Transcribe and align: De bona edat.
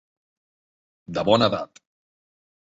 De 1.19 1.25
bona 1.29 1.51
edat. 1.53 1.83